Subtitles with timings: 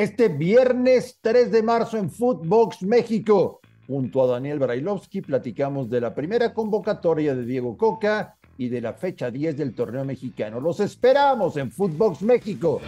[0.00, 6.14] Este viernes 3 de marzo en Footbox México, junto a Daniel Brailovsky, platicamos de la
[6.14, 10.58] primera convocatoria de Diego Coca y de la fecha 10 del torneo mexicano.
[10.58, 12.80] Los esperamos en Footbox México.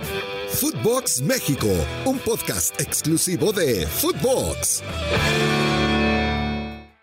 [0.49, 1.67] Footbox México,
[2.07, 4.83] un podcast exclusivo de Footbox.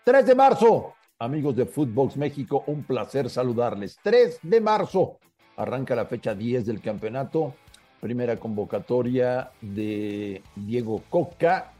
[0.02, 3.96] 3 de marzo, amigos de Footbox México, un placer saludarles.
[4.02, 5.18] 3 de marzo,
[5.56, 7.54] arranca la fecha 10 del campeonato,
[8.00, 11.72] primera convocatoria de Diego Coca,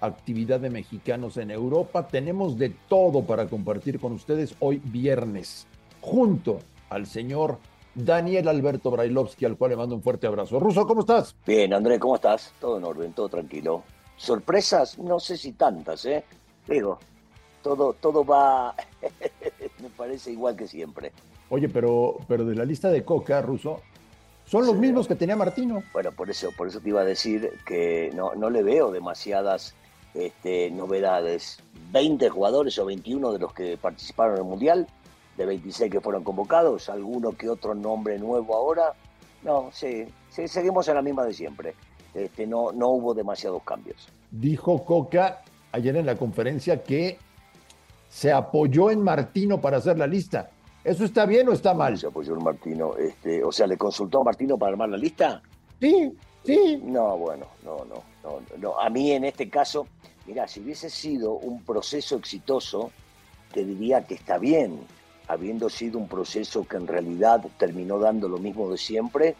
[0.00, 2.06] actividad de mexicanos en Europa.
[2.06, 5.66] Tenemos de todo para compartir con ustedes hoy viernes,
[6.00, 6.58] junto
[6.90, 7.58] al señor
[7.94, 10.60] Daniel Alberto Brailovsky, al cual le mando un fuerte abrazo.
[10.60, 11.34] Ruso, ¿cómo estás?
[11.46, 12.52] Bien, André, ¿cómo estás?
[12.60, 13.82] Todo en orden, todo tranquilo.
[14.16, 14.98] ¿Sorpresas?
[14.98, 16.24] No sé si tantas, ¿eh?
[16.68, 16.98] Digo,
[17.62, 18.74] todo, todo va,
[19.82, 21.12] me parece igual que siempre.
[21.50, 23.80] Oye, pero, pero de la lista de Coca, Ruso,
[24.48, 25.82] son los mismos que tenía Martino.
[25.92, 29.74] Bueno, por eso, por eso te iba a decir que no, no le veo demasiadas
[30.14, 31.60] este, novedades.
[31.92, 34.86] 20 jugadores o 21 de los que participaron en el Mundial,
[35.36, 38.94] de 26 que fueron convocados, alguno que otro nombre nuevo ahora.
[39.42, 41.74] No, sí, sí, seguimos en la misma de siempre.
[42.14, 44.08] Este, no, no hubo demasiados cambios.
[44.30, 47.18] Dijo Coca ayer en la conferencia que
[48.08, 50.50] se apoyó en Martino para hacer la lista.
[50.88, 51.98] ¿Eso está bien o está mal?
[51.98, 52.96] Se apoyó en Martino.
[52.96, 55.42] Este, o sea, ¿le consultó a Martino para armar la lista?
[55.78, 56.80] Sí, sí.
[56.82, 58.80] No, bueno, no, no, no, no.
[58.80, 59.86] A mí en este caso,
[60.26, 62.90] mira, si hubiese sido un proceso exitoso,
[63.52, 64.80] te diría que está bien.
[65.26, 69.36] Habiendo sido un proceso que en realidad terminó dando lo mismo de siempre,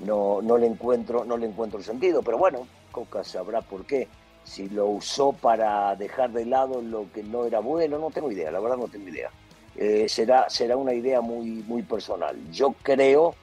[0.00, 2.20] no, no le encuentro, no le encuentro sentido.
[2.20, 4.08] Pero bueno, Coca sabrá por qué.
[4.44, 8.50] Si lo usó para dejar de lado lo que no era bueno, no tengo idea,
[8.50, 9.30] la verdad no tengo idea.
[9.76, 12.36] Eh, será, será una idea muy, muy personal.
[12.50, 13.34] Yo creo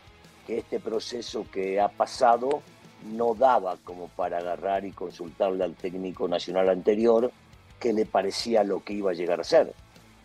[0.45, 2.61] que este proceso que ha pasado
[3.11, 7.31] no daba como para agarrar y consultarle al técnico nacional anterior
[7.79, 9.73] qué le parecía lo que iba a llegar a ser.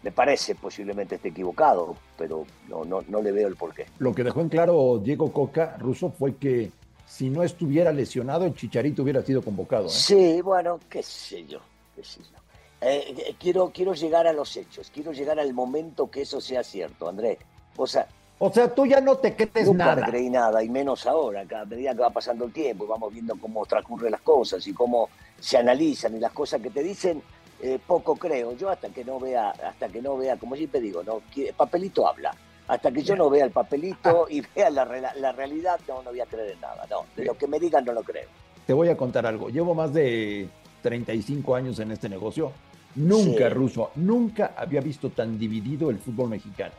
[0.02, 3.86] Me parece, posiblemente esté equivocado, pero no, no, no le veo el porqué.
[3.98, 6.70] Lo que dejó en claro Diego Coca, Ruso, fue que
[7.06, 9.86] si no estuviera lesionado, el Chicharito hubiera sido convocado.
[9.86, 9.90] ¿eh?
[9.90, 11.60] Sí, bueno, qué sé yo,
[11.94, 12.43] qué sé yo.
[12.84, 16.62] Eh, eh, quiero, quiero llegar a los hechos, quiero llegar al momento que eso sea
[16.62, 17.38] cierto, André.
[17.76, 18.06] O sea,
[18.38, 20.02] O sea, tú ya no te crees Nunca nada.
[20.04, 23.36] me creí nada, y menos ahora, cada medida que va pasando el tiempo, vamos viendo
[23.40, 25.08] cómo transcurren las cosas y cómo
[25.40, 27.22] se analizan y las cosas que te dicen,
[27.62, 28.52] eh, poco creo.
[28.52, 31.22] Yo hasta que no vea, hasta que no vea, como siempre digo, no,
[31.56, 32.36] papelito habla.
[32.66, 36.20] Hasta que yo no vea el papelito y vea la, la realidad, no, no voy
[36.20, 36.86] a creer en nada.
[36.90, 38.28] No, de lo que me digan no lo creo.
[38.66, 39.48] Te voy a contar algo.
[39.48, 40.48] Llevo más de
[40.82, 42.52] 35 años en este negocio.
[42.96, 43.54] Nunca, Sí.
[43.54, 46.72] Ruso, nunca había visto tan dividido el fútbol mexicano.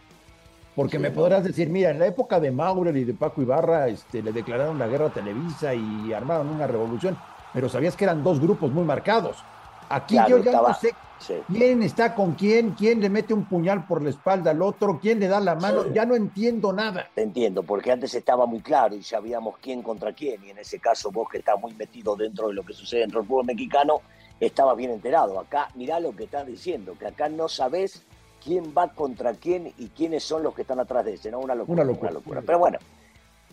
[0.75, 3.87] Porque Sí, me podrás decir, mira, en la época de Maurer y de Paco Ibarra,
[3.87, 7.17] este, le declararon la guerra a Televisa y armaron una revolución,
[7.53, 9.37] pero sabías que eran dos grupos muy marcados.
[9.87, 11.35] Aquí Claro, yo ya estaba- no sé Sí.
[11.47, 15.19] quién está con quién, quién le mete un puñal por la espalda al otro, quién
[15.19, 15.89] le da la mano, Sí.
[15.93, 17.07] ya no entiendo nada.
[17.15, 20.79] Te entiendo, porque antes estaba muy claro y sabíamos quién contra quién, y en ese
[20.79, 24.01] caso vos que estás muy metido dentro de lo que sucede dentro del fútbol mexicano,
[24.39, 25.39] estabas bien enterado.
[25.39, 28.03] Acá, mirá lo que estás diciendo, que acá no sabés
[28.43, 31.39] quién va contra quién y quiénes son los que están atrás de ese, ¿no?
[31.39, 31.83] Una locura.
[31.83, 32.41] Una locura.
[32.45, 32.77] Pero bueno,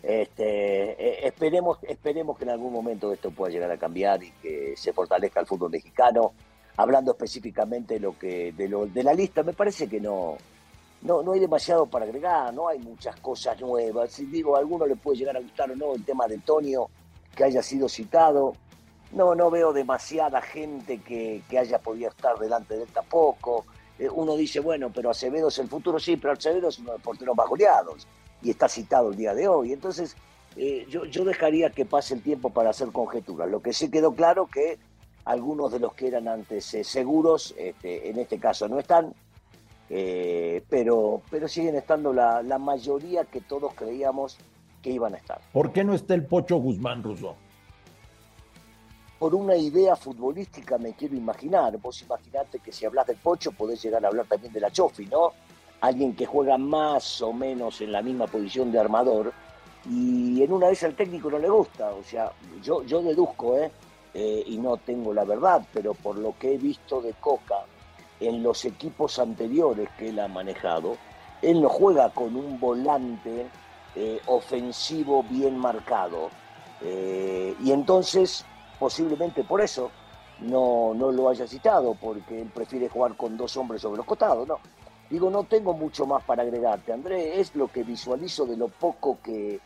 [0.03, 4.73] este, eh, esperemos, esperemos que en algún momento esto pueda llegar a cambiar y que
[4.75, 6.33] se fortalezca el fútbol mexicano.
[6.75, 10.37] Hablando específicamente de lo que, de lo, de la lista, me parece que no,
[11.03, 14.11] no, no hay demasiado para agregar, no hay muchas cosas nuevas.
[14.11, 16.89] Si digo, a alguno le puede llegar a gustar o no el tema de Antonio,
[17.35, 18.53] que haya sido citado.
[19.13, 23.65] No, no veo demasiada gente que, que haya podido estar delante de él tampoco.
[23.99, 26.97] Eh, uno dice, bueno, pero Acevedo es el futuro, sí, pero Acevedo es uno de
[26.97, 28.07] los porteros más goleados
[28.41, 29.71] y está citado el día de hoy.
[29.71, 30.15] Entonces,
[30.55, 33.49] eh, yo, yo dejaría que pase el tiempo para hacer conjeturas.
[33.49, 34.79] Lo que sí quedó claro que
[35.25, 39.13] algunos de los que eran antes eh, seguros, este, en este caso no están,
[40.69, 44.39] pero, pero siguen estando la, la mayoría que todos creíamos
[44.81, 45.39] que iban a estar.
[45.51, 47.35] ¿Por qué no está el Pocho Guzmán, Ruso?
[49.23, 51.77] Por una idea futbolística me quiero imaginar.
[51.77, 55.05] Vos imaginate que si hablas del Pocho podés llegar a hablar también de la Chofi,
[55.05, 55.31] ¿no?
[55.79, 59.31] Alguien que juega más o menos en la misma posición de armador,
[59.89, 61.91] y en una vez al técnico no le gusta.
[61.91, 63.71] O sea, yo, yo deduzco, ¿eh?
[64.13, 64.43] ¿eh?
[64.45, 67.63] y no tengo la verdad, pero por lo que he visto de Coca
[68.19, 70.97] en los equipos anteriores que él ha manejado,
[71.41, 73.47] él no juega con un volante
[73.95, 76.29] eh, ofensivo bien marcado.
[76.81, 78.45] Eh, y entonces,
[78.79, 79.91] posiblemente por eso,
[80.41, 84.47] no, no lo haya citado, porque él prefiere jugar con dos hombres sobre los costados.
[84.47, 84.59] No.
[85.09, 89.19] Digo, no tengo mucho más para agregarte, André, es lo que visualizo de lo poco
[89.23, 89.59] que,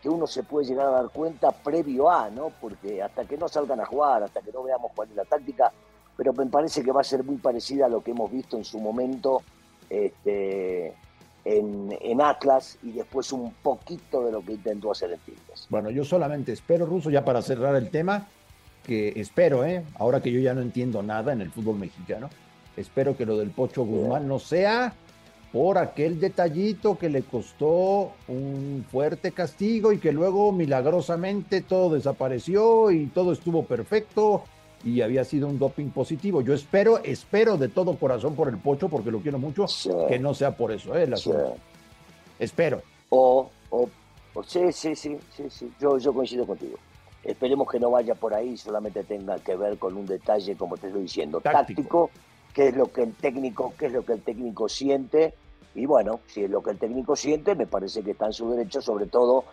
[0.00, 2.50] que uno se puede llegar a dar cuenta previo a, ¿no?
[2.60, 5.72] Porque hasta que no salgan a jugar, hasta que no veamos cuál es la táctica,
[6.16, 8.64] pero me parece que va a ser muy parecida a lo que hemos visto en
[8.64, 9.42] su momento
[9.90, 10.94] este,
[11.44, 15.66] en, Atlas y después un poquito de lo que intentó hacer en Tigres.
[15.68, 18.26] Bueno, yo solamente espero, Ruso, ya para cerrar el tema,
[18.86, 19.84] que espero, ¿eh?
[19.98, 22.30] ahora que yo ya no entiendo nada en el fútbol mexicano,
[22.76, 24.94] espero que lo del Pocho Guzmán no sea
[25.52, 32.90] por aquel detallito que le costó un fuerte castigo y que luego milagrosamente todo desapareció
[32.90, 34.42] y todo estuvo perfecto
[34.84, 36.42] y había sido un doping positivo.
[36.42, 39.66] Yo espero, espero de todo corazón por el Pocho, porque lo quiero mucho,
[40.08, 41.08] que no sea por eso, ¿eh?
[42.38, 42.82] Espero.
[43.08, 43.88] O, o,
[44.44, 46.76] sí, sí, sí, sí, sí, Yo, yo coincido contigo.
[47.24, 50.88] Esperemos que no vaya por ahí, solamente tenga que ver con un detalle, como te
[50.88, 52.10] estoy diciendo, táctico,
[52.52, 55.34] qué es lo que el técnico, qué es lo que el técnico siente.
[55.74, 58.50] Y bueno, si es lo que el técnico siente, me parece que está en su
[58.50, 59.44] derecho, sobre todo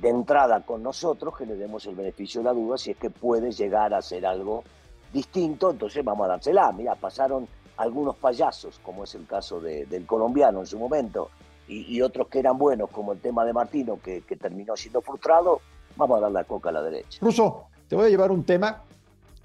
[0.00, 3.10] de entrada con nosotros, que le demos el beneficio de la duda si es que
[3.10, 4.64] puede llegar a hacer algo
[5.12, 6.72] distinto, entonces vamos a dársela.
[6.72, 11.30] Mira, pasaron algunos payasos, como es el caso del colombiano en su momento,
[11.68, 15.60] y, otros que eran buenos, como el tema de Martino, que, terminó siendo frustrado,
[15.98, 17.18] vamos a dar la coca a la derecha.
[17.20, 18.84] Ruso, te voy a llevar un tema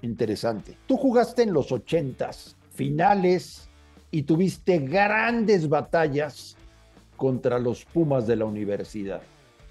[0.02, 0.78] interesante.
[0.86, 3.68] Tú jugaste en los ochentas, finales,
[4.10, 6.56] y tuviste grandes batallas
[7.16, 9.22] contra los Pumas de la universidad,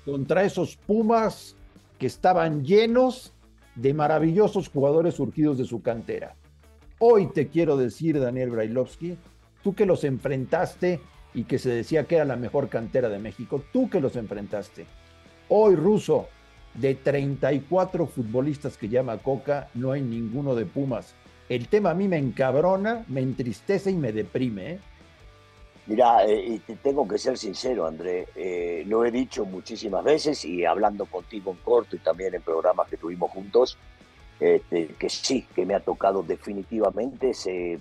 [0.04, 1.56] contra esos Pumas
[1.98, 3.32] que estaban llenos
[3.76, 6.36] de maravillosos jugadores surgidos de su cantera.
[7.00, 9.18] Hoy te quiero decir, Daniel Brailovsky,
[9.64, 11.00] tú que los enfrentaste
[11.34, 14.86] y que se decía que era la mejor cantera de México, tú que los enfrentaste.
[15.48, 16.28] Hoy, Ruso,
[16.74, 21.14] de 34 futbolistas que llama Coca, no hay ninguno de Pumas.
[21.50, 24.72] El tema a mí me encabrona, me entristece y me deprime.
[24.72, 24.80] ¿eh?
[25.86, 28.28] Mira, eh, te tengo que ser sincero, André.
[28.36, 32.88] Eh, lo he dicho muchísimas veces y hablando contigo en corto y también en programas
[32.88, 33.78] que tuvimos juntos,
[34.40, 37.34] este, que sí, que me ha tocado definitivamente.
[37.34, 37.78] Se,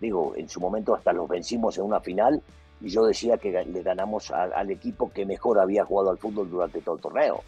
[0.00, 2.42] digo, en su momento hasta los vencimos en una final
[2.80, 6.82] y yo decía que le ganamos al equipo que mejor había jugado al fútbol durante
[6.82, 7.42] todo el torneo.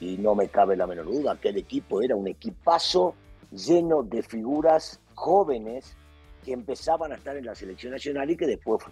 [0.00, 3.14] Y no me cabe la menor duda que el equipo era un equipazo
[3.52, 5.96] lleno de figuras jóvenes
[6.44, 8.82] que empezaban a estar en la selección nacional y que después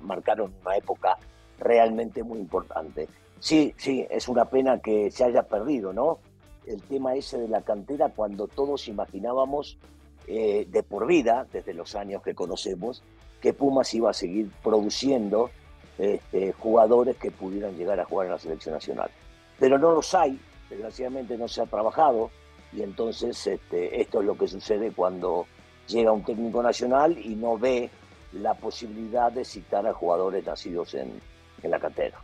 [0.00, 1.16] marcaron una época
[1.58, 3.08] realmente muy importante.
[3.38, 6.18] Sí, sí, es una pena que se haya perdido, ¿no?
[6.66, 9.78] El tema ese de la cantera cuando todos imaginábamos
[10.26, 13.02] eh, de por vida, desde los años que conocemos,
[13.40, 15.50] que Pumas iba a seguir produciendo
[15.98, 19.10] este, jugadores que pudieran llegar a jugar en la selección nacional.
[19.58, 20.38] Pero no los hay,
[20.70, 22.30] desgraciadamente no se ha trabajado
[22.72, 25.46] y entonces este, esto es lo que sucede cuando
[25.86, 27.90] llega un técnico nacional y no ve
[28.32, 31.20] la posibilidad de citar a jugadores nacidos en,
[31.62, 32.18] en la cantera.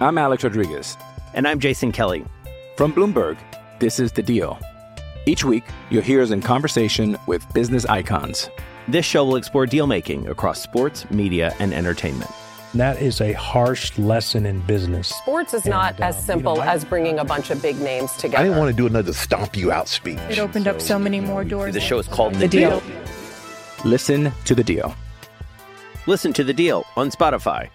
[0.00, 0.96] I'm Alex Rodriguez.
[1.34, 2.24] And I'm Jason Kelly.
[2.76, 3.36] From Bloomberg,
[3.78, 4.58] this is The Deal.
[5.26, 8.48] Each week, you'll hear us in conversation with business icons.
[8.88, 12.30] This show will explore deal making across sports, media, and entertainment
[12.80, 15.08] that is a harsh lesson in business.
[15.08, 17.80] Sports is not and, as um, simple you know, as bringing a bunch of big
[17.80, 18.38] names together.
[18.38, 20.18] I didn't want to do another stomp you out speech.
[20.28, 21.74] It opened so, up so many more doors.
[21.74, 22.80] The show is called The, the deal.
[22.80, 22.82] deal.
[23.84, 24.94] Listen to the deal.
[26.06, 27.68] Listen to the deal on Spotify.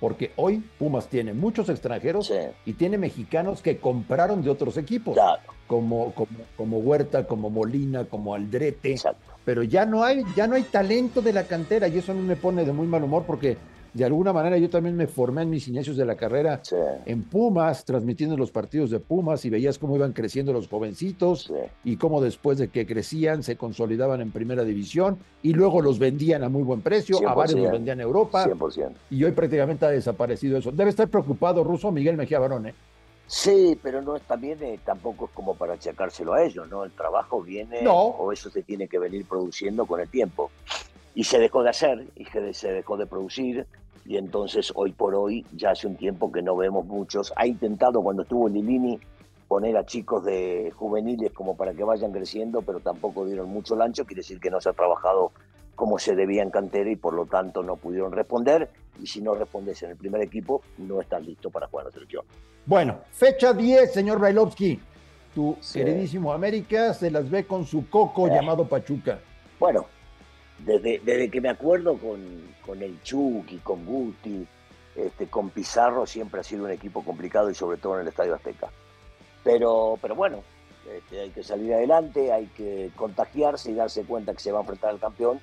[0.00, 2.38] Porque hoy Pumas tiene muchos extranjeros sí.
[2.66, 5.42] y tiene mexicanos que compraron de otros equipos, claro.
[5.66, 8.92] como, como, como Huerta, como Molina, como Aldrete.
[8.92, 12.14] Exacto pero ya no hay, ya no hay talento de la cantera y eso a
[12.14, 13.56] mí me pone de muy mal humor porque
[13.94, 16.60] de alguna manera yo también me formé en mis inicios de la carrera
[17.06, 21.50] en Pumas, transmitiendo los partidos de Pumas y veías cómo iban creciendo los jovencitos
[21.82, 26.44] y cómo después de que crecían se consolidaban en primera división y luego los vendían
[26.44, 28.92] a muy buen precio, a varios los vendían en Europa 100%.
[29.08, 30.72] y hoy prácticamente ha desaparecido eso.
[30.72, 32.74] Debe estar preocupado Ruso Miguel Mejía Barón, ¿eh?
[33.28, 36.82] Sí, pero no es también eh, tampoco es como para achacárselo a ellos, ¿no?
[36.82, 40.50] El trabajo viene o eso se tiene que venir produciendo con el tiempo.
[41.14, 43.66] Y se dejó de hacer y se dejó de producir
[44.06, 47.30] y entonces hoy por hoy ya hace un tiempo que no vemos muchos.
[47.36, 48.98] Ha intentado cuando estuvo Lilini
[49.46, 54.06] poner a chicos de juveniles como para que vayan creciendo, pero tampoco dieron mucho lancho,
[54.06, 55.32] quiere decir que no se ha trabajado
[55.78, 58.68] como se debía en cantera y por lo tanto no pudieron responder.
[59.00, 61.92] Y si no respondes en el primer equipo, no estás listo para jugar en la
[61.92, 62.24] selección.
[62.66, 64.80] Bueno, fecha 10, señor Brailovsky.
[65.32, 68.32] Tu queridísimo América se las ve con su coco Eh.
[68.34, 69.20] llamado Pachuca.
[69.60, 69.86] Bueno,
[70.58, 72.20] desde, desde que me acuerdo con,
[72.66, 74.48] con el Chucky, con Guti,
[74.96, 78.34] este, con Pizarro, siempre ha sido un equipo complicado y sobre todo en el Estadio
[78.34, 78.68] Azteca.
[79.44, 80.42] Pero, pero bueno,
[80.92, 84.62] este, hay que salir adelante, hay que contagiarse y darse cuenta que se va a
[84.62, 85.38] enfrentar al campeón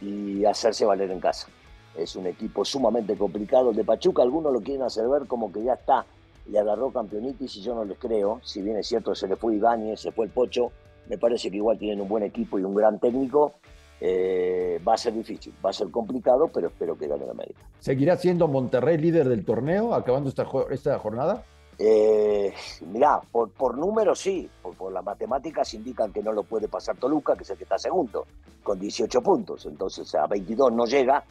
[0.00, 1.48] y hacerse valer en casa.
[1.96, 3.72] Es un equipo sumamente complicado.
[3.72, 6.04] De Pachuca, algunos lo quieren hacer ver como que ya está,
[6.46, 8.40] le agarró campeonitis y yo no les creo.
[8.42, 10.72] Si bien es cierto, se le fue Ibáñez, se fue el Pocho,
[11.08, 13.54] me parece que igual tienen un buen equipo y un gran técnico.
[14.02, 17.60] Eh, va a ser difícil, va a ser complicado, pero espero que gane el América.
[17.80, 21.44] ¿Seguirá siendo Monterrey líder del torneo acabando esta, esta jornada?
[21.82, 26.68] Eh, mirá, por, por números sí, por, por las matemáticas indican que no lo puede
[26.68, 28.26] pasar Toluca, que es el que está segundo,
[28.62, 29.64] con 18 puntos.
[29.64, 31.24] Entonces a 22 no llega,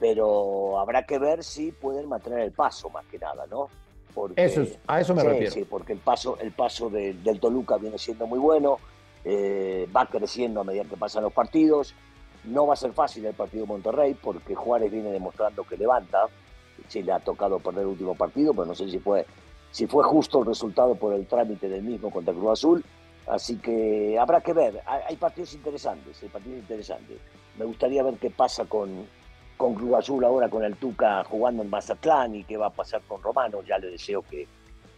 [0.00, 3.68] pero habrá que ver si pueden mantener el paso más que nada, ¿no?
[4.14, 5.52] Porque, Eso es- a eso me sí, refiero.
[5.52, 8.78] Sí, porque el paso, el paso de- del Toluca viene siendo muy bueno,
[9.24, 11.94] eh, va creciendo a medida que pasan los partidos.
[12.44, 16.24] No va a ser fácil el partido de Monterrey porque Juárez viene demostrando que levanta.
[16.88, 19.24] Sí, le ha tocado perder el último partido, pero no sé si fue,
[19.72, 22.84] si fue justo el resultado por el trámite del mismo contra Cruz Azul.
[23.26, 24.80] Así que habrá que ver.
[24.86, 27.18] Hay, partidos interesantes, hay partidos interesantes.
[27.58, 29.06] Me gustaría ver qué pasa con,
[29.56, 33.00] con Cruz Azul ahora con el Tuca jugando en Mazatlán y qué va a pasar
[33.08, 33.62] con Romano.
[33.62, 34.46] Ya le deseo que,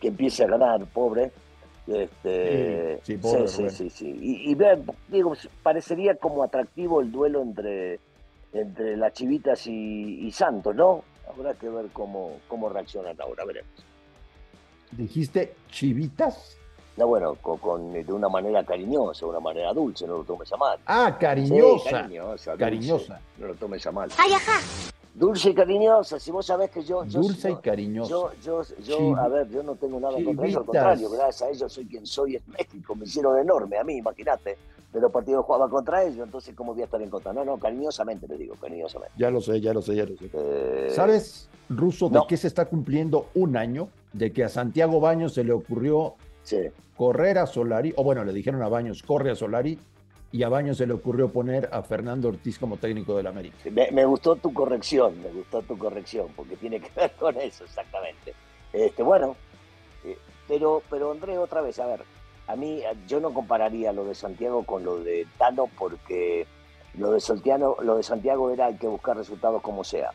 [0.01, 1.31] que empiece a ganar, pobre.
[1.87, 4.19] Este, Sí, sí, pobre sí, sí, sí.
[4.21, 8.01] Y, y ver, digo, parecería como atractivo el duelo entre,
[8.53, 11.05] entre las Chivitas y, y Santos, ¿no?
[11.29, 13.94] Habrá que ver cómo, cómo reaccionan ahora, veremos.
[14.93, 16.57] Dijiste chivitas.
[16.97, 20.53] No, bueno, con, con- de una manera cariñosa, de una manera dulce, no lo tomes
[20.53, 20.79] a mal.
[20.87, 21.85] Ah, cariñosa.
[21.85, 22.51] Sí, cariñosa.
[22.53, 23.21] dulce, Cariñosa.
[23.39, 24.11] No lo tomes a mal.
[25.13, 27.05] Dulce y cariñosa, si vos sabés que yo...
[27.05, 28.11] yo Dulce y yo- cariñosa.
[28.43, 30.65] Yo, yo, a ver, yo no tengo nada contra ellos, al Chivitas.
[30.67, 34.57] contrario, gracias a ellos soy quien soy en México, me hicieron enorme a mí, imagínate,
[34.95, 37.33] de los partidos jugaba contra ellos, entonces cómo voy a estar en contra.
[37.33, 39.13] No, no, cariñosamente te digo, cariñosamente.
[39.19, 40.31] Ya lo sé, ya lo sé, ya lo sé.
[40.33, 42.27] Eh, ¿Sabes, Ruso, de no.
[42.29, 43.89] qué se está cumpliendo un año?
[44.13, 46.59] De que a Santiago Baños se le ocurrió Sí,
[46.97, 49.79] correr a Solari, o bueno, le dijeron a Baños, corre a Solari,
[50.31, 53.57] y a Baños se le ocurrió poner a Fernando Ortiz como técnico del América.
[53.73, 57.65] me, me gustó tu corrección, me gustó tu corrección, porque tiene que ver con eso,
[57.65, 58.35] exactamente.
[58.73, 59.35] Este, bueno,
[60.05, 62.03] eh, pero, pero André, otra vez, a ver,
[62.47, 66.47] a mí eh, yo no compararía lo de Santiago con lo de Tano, porque
[66.95, 70.11] lo de Santiago, lo de Santiago era hay que buscar resultados como sea.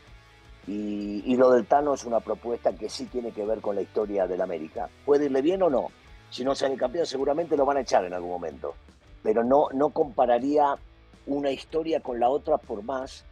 [0.68, 3.82] Y, y lo del Tano es una propuesta que sí tiene que ver con la
[3.82, 4.90] historia del América.
[5.06, 5.88] ¿Puede irle bien o no?
[6.30, 8.76] Si no sale campeón, seguramente lo van a echar en algún momento.
[9.24, 10.76] Pero no, no compararía
[11.26, 13.26] una historia con la otra por más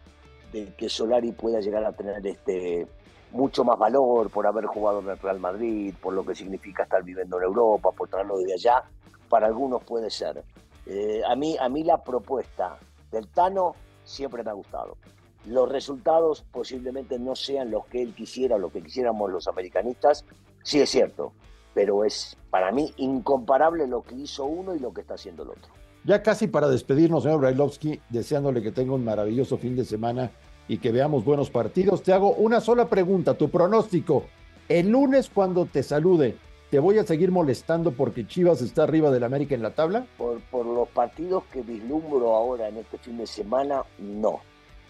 [0.52, 2.88] de que Solari pueda llegar a tener este
[3.32, 7.04] mucho más valor por haber jugado en el Real Madrid, por lo que significa estar
[7.04, 8.84] viviendo en Europa, por traerlo desde allá.
[9.30, 10.44] Para algunos puede ser.
[10.86, 12.78] Eh, a, mí, a mí la propuesta
[13.12, 14.98] del Tano siempre me ha gustado.
[15.46, 20.26] Los resultados posiblemente no sean los que él quisiera los que quisiéramos los americanistas,
[20.64, 21.34] sí es cierto,
[21.74, 25.50] pero es para mí incomparable lo que hizo uno y lo que está haciendo el
[25.50, 25.72] otro.
[26.04, 30.32] Ya casi para despedirnos, señor Brailovsky, deseándole que tenga un maravilloso fin de semana
[30.68, 34.26] y que veamos buenos partidos, te hago una sola pregunta, tu pronóstico.
[34.68, 36.36] El lunes cuando te salude,
[36.70, 40.06] ¿te voy a seguir molestando porque Chivas está arriba del América en la tabla?
[40.18, 44.40] Por, por los partidos que vislumbro ahora en este fin de semana, no.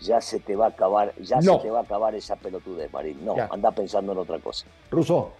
[0.02, 1.54] Ya se te va a acabar, ya No.
[1.58, 3.24] se te va a acabar esa pelotudez, Marín.
[3.26, 3.48] No, Ya.
[3.52, 4.66] anda pensando en otra cosa.
[4.92, 5.32] Ruso,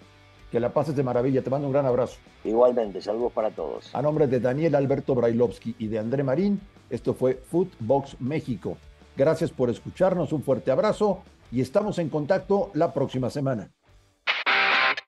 [0.52, 2.18] que la pases de maravilla, te mando un gran abrazo.
[2.44, 3.94] Igualmente, saludos para todos.
[3.94, 8.78] A nombre de Daniel Alberto Brailovsky y de André Marín, esto fue Footbox México.
[9.18, 13.72] Gracias por escucharnos, un fuerte abrazo y estamos en contacto la próxima semana.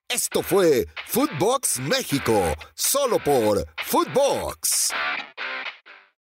[0.09, 2.33] Esto fue Footbox México,
[2.73, 4.91] solo por Footbox.